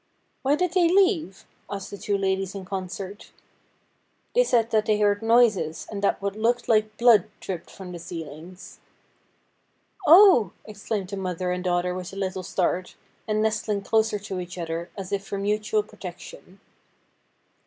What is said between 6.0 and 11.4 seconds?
that what looked like blood dripped from the ceilings.'' Oh!' exclaimed the